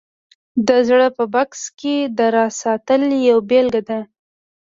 د 0.67 0.69
زړه 0.87 1.07
په 1.17 1.23
بکس 1.33 1.61
کې 1.79 1.95
د 2.17 2.19
راز 2.35 2.53
ساتل 2.63 3.01
یوه 3.29 3.43
بېلګه 3.49 3.81
ده 3.89 3.99